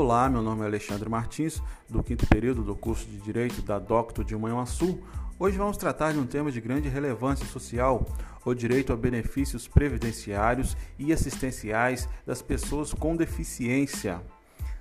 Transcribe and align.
Olá, 0.00 0.28
meu 0.28 0.40
nome 0.40 0.62
é 0.62 0.66
Alexandre 0.66 1.08
Martins, 1.08 1.60
do 1.88 2.04
quinto 2.04 2.24
período 2.28 2.62
do 2.62 2.76
curso 2.76 3.04
de 3.04 3.16
Direito 3.16 3.60
da 3.62 3.80
Docto 3.80 4.22
de 4.22 4.36
Manhuaçu. 4.36 5.00
Hoje 5.36 5.58
vamos 5.58 5.76
tratar 5.76 6.12
de 6.12 6.20
um 6.20 6.24
tema 6.24 6.52
de 6.52 6.60
grande 6.60 6.88
relevância 6.88 7.44
social, 7.46 8.06
o 8.44 8.54
direito 8.54 8.92
a 8.92 8.96
benefícios 8.96 9.66
previdenciários 9.66 10.76
e 11.00 11.12
assistenciais 11.12 12.08
das 12.24 12.40
pessoas 12.40 12.94
com 12.94 13.16
deficiência. 13.16 14.22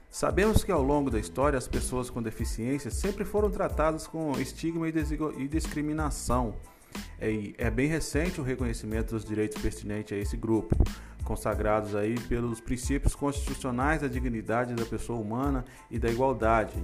Sabemos 0.08 0.64
que 0.64 0.72
ao 0.72 0.84
longo 0.84 1.10
da 1.10 1.18
história 1.18 1.58
as 1.58 1.68
pessoas 1.68 2.12
com 2.12 2.22
deficiência 2.22 2.92
sempre 2.92 3.26
foram 3.26 3.50
tratadas 3.50 4.06
com 4.06 4.34
estigma 4.40 4.88
e 4.88 5.48
discriminação. 5.48 6.54
É, 7.20 7.54
é 7.58 7.72
bem 7.72 7.88
recente 7.88 8.40
o 8.40 8.44
reconhecimento 8.44 9.16
dos 9.16 9.26
direitos 9.26 9.60
pertinentes 9.60 10.16
a 10.16 10.22
esse 10.22 10.38
grupo, 10.38 10.76
consagrados 11.28 11.94
aí 11.94 12.18
pelos 12.22 12.62
princípios 12.62 13.14
constitucionais 13.14 14.02
da 14.02 14.08
dignidade 14.08 14.74
da 14.74 14.86
pessoa 14.86 15.20
humana 15.20 15.66
e 15.92 16.00
da 16.00 16.10
igualdade. 16.10 16.82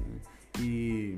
E 0.59 1.17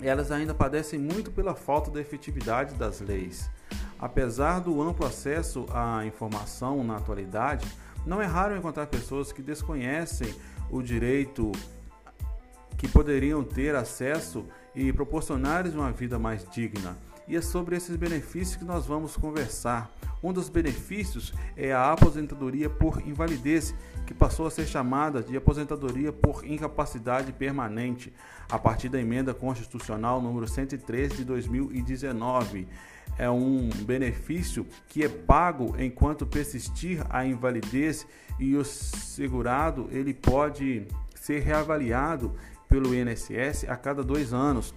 elas 0.00 0.30
ainda 0.30 0.54
padecem 0.54 1.00
muito 1.00 1.32
pela 1.32 1.56
falta 1.56 1.90
da 1.90 2.00
efetividade 2.00 2.76
das 2.76 3.00
leis. 3.00 3.50
Apesar 3.98 4.60
do 4.60 4.80
amplo 4.80 5.04
acesso 5.04 5.66
à 5.72 6.06
informação 6.06 6.84
na 6.84 6.96
atualidade, 6.96 7.66
não 8.06 8.22
é 8.22 8.26
raro 8.26 8.56
encontrar 8.56 8.86
pessoas 8.86 9.32
que 9.32 9.42
desconhecem 9.42 10.32
o 10.70 10.80
direito 10.80 11.50
que 12.76 12.86
poderiam 12.86 13.42
ter 13.42 13.74
acesso 13.74 14.46
e 14.76 14.92
proporcionar-lhes 14.92 15.74
uma 15.74 15.90
vida 15.90 16.20
mais 16.20 16.48
digna. 16.48 16.96
E 17.28 17.36
é 17.36 17.42
sobre 17.42 17.76
esses 17.76 17.94
benefícios 17.94 18.56
que 18.56 18.64
nós 18.64 18.86
vamos 18.86 19.14
conversar. 19.14 19.90
Um 20.22 20.32
dos 20.32 20.48
benefícios 20.48 21.34
é 21.54 21.72
a 21.72 21.92
aposentadoria 21.92 22.70
por 22.70 23.06
invalidez, 23.06 23.74
que 24.06 24.14
passou 24.14 24.46
a 24.46 24.50
ser 24.50 24.66
chamada 24.66 25.22
de 25.22 25.36
aposentadoria 25.36 26.10
por 26.10 26.44
incapacidade 26.44 27.30
permanente, 27.32 28.12
a 28.50 28.58
partir 28.58 28.88
da 28.88 28.98
emenda 28.98 29.34
constitucional 29.34 30.22
número 30.22 30.48
103 30.48 31.18
de 31.18 31.24
2019. 31.24 32.66
É 33.18 33.28
um 33.28 33.68
benefício 33.84 34.66
que 34.88 35.04
é 35.04 35.08
pago 35.08 35.76
enquanto 35.78 36.26
persistir 36.26 37.04
a 37.10 37.26
invalidez 37.26 38.06
e 38.38 38.56
o 38.56 38.64
segurado 38.64 39.88
ele 39.90 40.14
pode 40.14 40.86
ser 41.14 41.40
reavaliado 41.40 42.34
pelo 42.68 42.94
INSS 42.94 43.68
a 43.68 43.76
cada 43.76 44.02
dois 44.02 44.32
anos. 44.32 44.74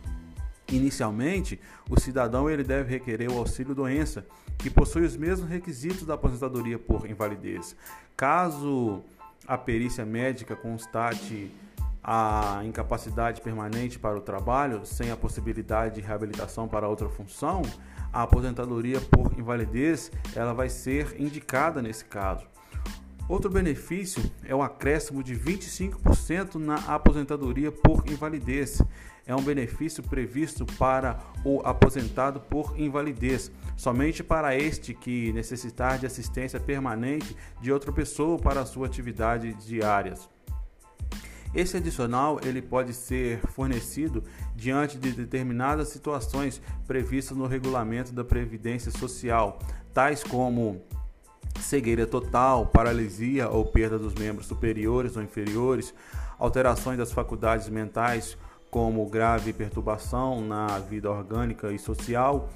Inicialmente, 0.71 1.59
o 1.89 1.99
cidadão 1.99 2.49
ele 2.49 2.63
deve 2.63 2.89
requerer 2.89 3.29
o 3.29 3.37
auxílio 3.37 3.75
doença, 3.75 4.25
que 4.57 4.69
possui 4.69 5.03
os 5.03 5.17
mesmos 5.17 5.49
requisitos 5.49 6.05
da 6.05 6.13
aposentadoria 6.13 6.79
por 6.79 7.09
invalidez. 7.09 7.75
Caso 8.15 9.03
a 9.47 9.57
perícia 9.57 10.05
médica 10.05 10.55
constate 10.55 11.51
a 12.03 12.61
incapacidade 12.63 13.41
permanente 13.41 13.99
para 13.99 14.17
o 14.17 14.21
trabalho, 14.21 14.85
sem 14.85 15.11
a 15.11 15.17
possibilidade 15.17 15.95
de 15.95 16.01
reabilitação 16.01 16.67
para 16.67 16.87
outra 16.87 17.09
função, 17.09 17.61
a 18.11 18.23
aposentadoria 18.23 18.99
por 18.99 19.37
invalidez 19.37 20.11
ela 20.35 20.53
vai 20.53 20.69
ser 20.69 21.19
indicada 21.19 21.81
nesse 21.81 22.05
caso. 22.05 22.45
Outro 23.31 23.49
benefício 23.49 24.21
é 24.43 24.53
o 24.53 24.61
acréscimo 24.61 25.23
de 25.23 25.33
25% 25.33 26.55
na 26.55 26.75
aposentadoria 26.93 27.71
por 27.71 28.03
invalidez. 28.05 28.81
É 29.25 29.33
um 29.33 29.41
benefício 29.41 30.03
previsto 30.03 30.65
para 30.65 31.17
o 31.45 31.61
aposentado 31.63 32.41
por 32.41 32.77
invalidez, 32.77 33.49
somente 33.77 34.21
para 34.21 34.53
este 34.57 34.93
que 34.93 35.31
necessitar 35.31 35.97
de 35.97 36.05
assistência 36.05 36.59
permanente 36.59 37.33
de 37.61 37.71
outra 37.71 37.93
pessoa 37.93 38.37
para 38.37 38.65
sua 38.65 38.87
atividade 38.87 39.53
diárias. 39.65 40.29
Esse 41.55 41.77
adicional 41.77 42.37
ele 42.43 42.61
pode 42.61 42.93
ser 42.93 43.39
fornecido 43.47 44.25
diante 44.53 44.97
de 44.97 45.13
determinadas 45.13 45.87
situações 45.87 46.61
previstas 46.85 47.37
no 47.37 47.47
regulamento 47.47 48.11
da 48.11 48.25
Previdência 48.25 48.91
Social, 48.91 49.57
tais 49.93 50.21
como 50.21 50.81
cegueira 51.61 52.05
total, 52.05 52.65
paralisia 52.65 53.49
ou 53.49 53.65
perda 53.65 53.97
dos 53.97 54.13
membros 54.15 54.47
superiores 54.47 55.15
ou 55.15 55.23
inferiores, 55.23 55.93
alterações 56.37 56.97
das 56.97 57.11
faculdades 57.11 57.69
mentais, 57.69 58.37
como 58.69 59.05
grave 59.05 59.51
perturbação 59.51 60.41
na 60.41 60.79
vida 60.79 61.11
orgânica 61.11 61.71
e 61.71 61.77
social, 61.77 62.49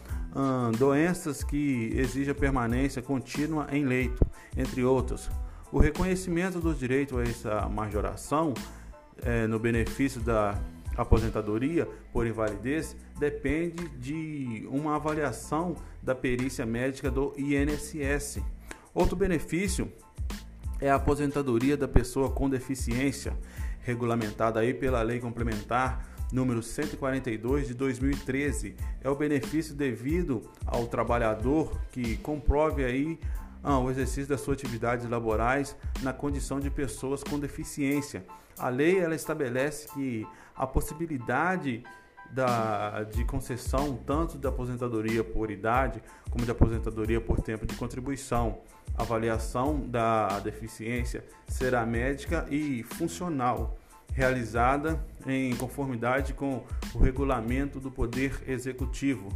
doenças 0.78 1.44
que 1.44 1.92
exigem 1.96 2.34
permanência 2.34 3.02
contínua 3.02 3.68
em 3.72 3.86
leito, 3.86 4.26
entre 4.56 4.84
outras. 4.84 5.30
O 5.72 5.78
reconhecimento 5.78 6.60
dos 6.60 6.80
direitos 6.80 7.18
a 7.18 7.24
essa 7.24 7.70
majoração 7.70 8.54
é, 9.24 9.46
no 9.46 9.60
benefício 9.60 10.22
da 10.22 10.58
aposentadoria 10.96 11.88
por 12.12 12.26
invalidez 12.26 12.96
depende 13.18 13.90
de 13.98 14.68
uma 14.70 14.96
avaliação 14.96 15.76
da 16.02 16.16
perícia 16.16 16.66
médica 16.66 17.12
do 17.12 17.34
INSS. 17.38 18.42
Outro 18.96 19.18
benefício 19.18 19.92
é 20.80 20.90
a 20.90 20.96
aposentadoria 20.96 21.76
da 21.76 21.86
pessoa 21.86 22.32
com 22.32 22.50
deficiência, 22.50 23.38
regulamentada 23.82 24.62
aí 24.62 24.74
pela 24.74 25.02
Lei 25.02 25.20
Complementar 25.20 26.16
número 26.32 26.64
142 26.64 27.68
de 27.68 27.74
2013. 27.74 28.74
É 29.04 29.10
o 29.10 29.16
benefício 29.16 29.76
devido 29.76 30.50
ao 30.66 30.88
trabalhador 30.88 31.78
que 31.92 32.16
comprove 32.20 32.86
aí 32.86 33.20
ah, 33.62 33.80
o 33.80 33.92
exercício 33.92 34.28
das 34.28 34.40
suas 34.40 34.58
atividades 34.58 35.10
laborais 35.10 35.76
na 36.02 36.14
condição 36.14 36.58
de 36.58 36.70
pessoas 36.70 37.22
com 37.22 37.38
deficiência. 37.38 38.26
A 38.58 38.70
lei 38.70 38.98
ela 38.98 39.14
estabelece 39.14 39.90
que 39.94 40.26
a 40.56 40.66
possibilidade 40.66 41.84
da, 42.32 43.04
de 43.04 43.24
concessão 43.26 43.98
tanto 44.06 44.38
da 44.38 44.50
aposentadoria 44.50 45.24
por 45.24 45.52
idade 45.52 46.02
como 46.30 46.46
da 46.46 46.54
aposentadoria 46.54 47.22
por 47.22 47.42
tempo 47.42 47.66
de 47.66 47.76
contribuição. 47.76 48.60
A 48.98 49.02
avaliação 49.02 49.80
da 49.80 50.40
deficiência 50.40 51.24
será 51.48 51.86
médica 51.86 52.46
e 52.50 52.84
funcional, 52.84 53.78
realizada 54.14 55.04
em 55.28 55.56
conformidade 55.56 56.34
com 56.34 56.64
o 56.94 56.98
regulamento 56.98 57.80
do 57.80 57.92
Poder 57.92 58.42
Executivo. 58.48 59.30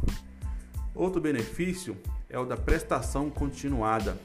Outro 0.94 1.20
benefício 1.20 1.96
é 2.28 2.38
o 2.38 2.44
da 2.44 2.56
prestação 2.56 3.28
continuada, 3.28 4.16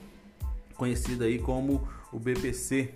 conhecida 0.76 1.26
aí 1.26 1.40
como 1.40 1.88
o 2.12 2.20
BPC, 2.20 2.94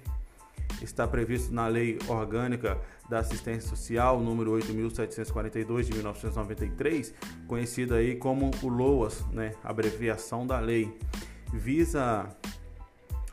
está 0.82 1.08
previsto 1.08 1.54
na 1.54 1.68
Lei 1.68 2.00
Orgânica 2.08 2.80
da 3.10 3.20
Assistência 3.20 3.70
Social, 3.70 4.20
número 4.20 4.52
8.742 4.52 5.84
de 5.84 5.94
1993, 5.94 7.14
conhecida 7.48 7.96
aí 7.96 8.16
como 8.16 8.52
o 8.62 8.68
LOAS, 8.68 9.26
né, 9.32 9.54
abreviação 9.64 10.46
da 10.46 10.60
lei, 10.60 10.96
visa 11.54 12.30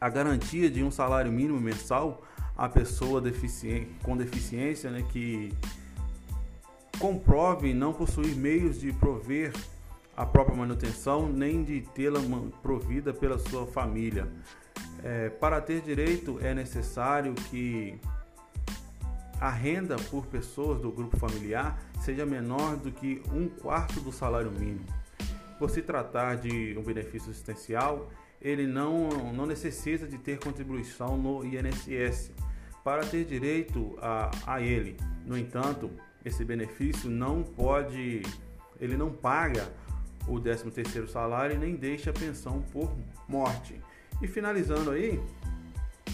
a 0.00 0.09
garantia 0.09 0.71
de 0.71 0.82
um 0.82 0.91
salário 0.91 1.32
mínimo 1.32 1.60
mensal 1.60 2.22
à 2.56 2.69
pessoa 2.69 3.22
com 4.03 4.16
deficiência 4.16 4.91
né, 4.91 5.04
que 5.10 5.53
comprove 6.99 7.75
não 7.75 7.93
possuir 7.93 8.34
meios 8.34 8.81
de 8.81 8.93
prover 8.93 9.53
a 10.16 10.25
própria 10.25 10.56
manutenção 10.56 11.28
nem 11.28 11.62
de 11.62 11.82
tê-la 11.94 12.21
provida 12.62 13.12
pela 13.12 13.38
sua 13.38 13.66
família. 13.66 14.27
É, 15.03 15.28
para 15.28 15.60
ter 15.60 15.83
direito 15.83 16.38
é 16.41 16.54
necessário 16.54 17.34
que 17.50 17.98
a 19.38 19.50
renda 19.50 19.97
por 20.10 20.25
pessoas 20.27 20.81
do 20.81 20.91
grupo 20.91 21.19
familiar 21.19 21.78
seja 22.00 22.25
menor 22.25 22.77
do 22.77 22.91
que 22.91 23.22
um 23.31 23.48
quarto 23.48 24.00
do 24.00 24.10
salário 24.10 24.50
mínimo. 24.50 24.87
Por 25.59 25.71
se 25.71 25.83
tratar 25.83 26.36
de 26.36 26.77
um 26.78 26.83
benefício 26.83 27.30
assistencial, 27.30 28.10
ele 28.41 28.66
não, 28.66 29.33
não 29.33 29.47
necessita 29.47 30.07
de 30.07 30.19
ter 30.19 30.39
contribuição 30.39 31.16
no 31.16 31.45
INSS 31.45 32.30
para 32.84 33.04
ter 33.04 33.25
direito 33.25 33.98
a, 34.01 34.30
a 34.47 34.60
ele. 34.60 34.97
No 35.25 35.36
entanto, 35.36 35.91
esse 36.25 36.45
benefício 36.45 37.10
não 37.10 37.42
pode, 37.42 38.22
ele 38.80 38.97
não 38.97 39.10
paga 39.10 39.69
o 40.28 40.34
13º 40.34 41.09
salário 41.09 41.57
e 41.57 41.59
nem 41.59 41.75
deixa 41.75 42.10
a 42.10 42.13
pensão 42.13 42.63
por 42.72 42.95
morte. 43.28 43.80
E 44.21 44.27
finalizando 44.27 44.91
aí, 44.91 45.21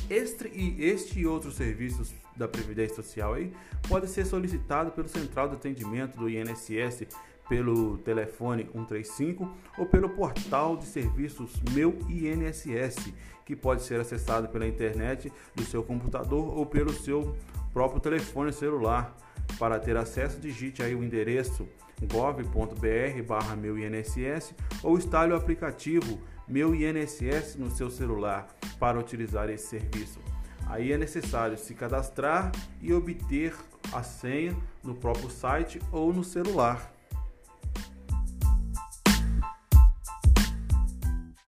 este 0.08 0.48
e, 0.48 0.84
este 0.84 1.20
e 1.20 1.26
outros 1.26 1.54
serviços 1.54 2.12
da 2.36 2.48
Previdência 2.48 2.96
Social 2.96 3.34
aí 3.34 3.52
pode 3.88 4.08
ser 4.08 4.24
solicitado 4.24 4.90
pelo 4.92 5.08
Central 5.08 5.48
de 5.48 5.56
Atendimento 5.56 6.16
do 6.16 6.28
INSS 6.28 7.06
pelo 7.52 7.98
telefone 7.98 8.66
135 8.72 9.46
ou 9.76 9.84
pelo 9.84 10.08
portal 10.08 10.74
de 10.74 10.86
serviços 10.86 11.60
Meu 11.72 11.98
INSS, 12.08 13.12
que 13.44 13.54
pode 13.54 13.82
ser 13.82 14.00
acessado 14.00 14.48
pela 14.48 14.66
internet 14.66 15.30
do 15.54 15.62
seu 15.62 15.82
computador 15.82 16.56
ou 16.56 16.64
pelo 16.64 16.94
seu 16.94 17.36
próprio 17.70 18.00
telefone 18.00 18.54
celular. 18.54 19.14
Para 19.58 19.78
ter 19.78 19.98
acesso, 19.98 20.40
digite 20.40 20.82
aí 20.82 20.94
o 20.94 21.04
endereço 21.04 21.68
gov.br 22.10 23.22
barra 23.28 23.54
meu 23.54 23.78
INSS 23.78 24.54
ou 24.82 24.96
instale 24.96 25.34
o 25.34 25.36
aplicativo 25.36 26.18
Meu 26.48 26.74
INSS 26.74 27.56
no 27.56 27.70
seu 27.70 27.90
celular 27.90 28.48
para 28.80 28.98
utilizar 28.98 29.50
esse 29.50 29.66
serviço. 29.66 30.20
Aí 30.66 30.90
é 30.90 30.96
necessário 30.96 31.58
se 31.58 31.74
cadastrar 31.74 32.50
e 32.80 32.94
obter 32.94 33.54
a 33.92 34.02
senha 34.02 34.56
no 34.82 34.94
próprio 34.94 35.28
site 35.28 35.78
ou 35.92 36.14
no 36.14 36.24
celular. 36.24 37.01